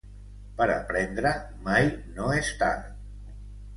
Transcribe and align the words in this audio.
Per 0.61 0.67
aprendre 0.75 1.33
mai 1.69 1.93
no 2.17 2.31
és 2.39 2.53
tard. 2.63 2.89